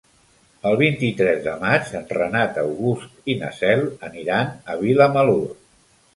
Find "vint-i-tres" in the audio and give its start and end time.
0.77-1.43